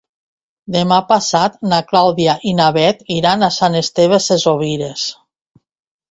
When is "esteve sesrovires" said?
3.83-5.05